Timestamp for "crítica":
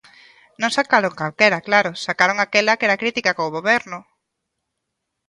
3.01-3.35